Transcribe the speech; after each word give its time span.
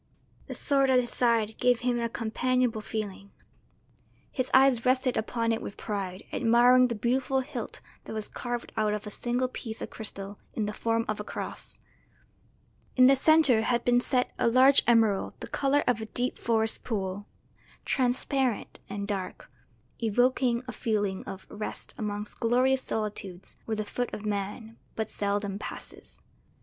The 0.47 0.55
sword 0.55 0.89
at 0.89 0.99
his 0.99 1.11
side 1.11 1.59
gave 1.59 1.81
him 1.81 1.99
a 1.99 2.09
companionable 2.09 2.81
feeling; 2.81 3.29
his 4.31 4.49
eyes 4.51 4.83
rested 4.83 5.15
upon 5.15 5.51
it 5.51 5.61
with 5.61 5.77
pride, 5.77 6.23
admiring 6.33 6.87
the 6.87 6.95
beautiful 6.95 7.41
hilt 7.41 7.81
that 8.05 8.13
was 8.13 8.27
carved 8.27 8.71
out 8.75 8.95
of 8.95 9.05
a 9.05 9.11
single 9.11 9.47
piece 9.47 9.79
of 9.79 9.91
crystal 9.91 10.39
in 10.55 10.65
the 10.65 10.73
form 10.73 11.05
of 11.07 11.19
a 11.19 11.23
cross. 11.23 11.77
In 12.95 13.05
the 13.05 13.15
centre 13.15 13.61
had 13.61 13.85
been 13.85 14.01
set 14.01 14.31
a 14.39 14.47
large 14.47 14.81
emerald 14.87 15.35
the 15.39 15.47
colour 15.47 15.83
of 15.85 16.01
a 16.01 16.07
deep 16.07 16.39
forest 16.39 16.83
pool, 16.83 17.27
transparent 17.85 18.79
and 18.89 19.07
dark, 19.07 19.51
evoking 20.01 20.63
a 20.67 20.71
feeling 20.71 21.23
of 21.25 21.45
rest 21.47 21.93
amongst 21.99 22.39
glorious 22.39 22.81
solitudes 22.81 23.55
where 23.65 23.77
the 23.77 23.85
foot 23.85 24.11
of 24.15 24.25
man 24.25 24.77
but 24.95 25.11
seldom 25.11 25.59
passes. 25.59 26.21